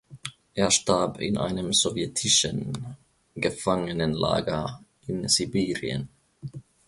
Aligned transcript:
Er 0.55 0.71
starb 0.71 1.19
in 1.19 1.37
einem 1.37 1.73
sowjetischen 1.73 2.95
Gefangenenlager 3.35 4.83
in 5.05 5.29
Sibirien. 5.29 6.09